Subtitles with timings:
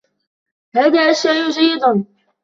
[0.75, 2.05] هذا الشاي جيد.